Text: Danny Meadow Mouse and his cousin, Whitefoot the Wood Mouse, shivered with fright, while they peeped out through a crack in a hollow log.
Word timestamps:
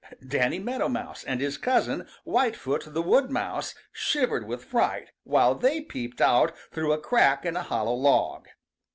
Danny 0.27 0.57
Meadow 0.57 0.89
Mouse 0.89 1.23
and 1.23 1.39
his 1.39 1.59
cousin, 1.59 2.07
Whitefoot 2.23 2.91
the 2.91 3.03
Wood 3.03 3.29
Mouse, 3.29 3.75
shivered 3.91 4.47
with 4.47 4.65
fright, 4.65 5.11
while 5.25 5.53
they 5.53 5.79
peeped 5.79 6.19
out 6.21 6.57
through 6.71 6.91
a 6.91 6.97
crack 6.99 7.45
in 7.45 7.55
a 7.55 7.61
hollow 7.61 7.93
log. 7.93 8.47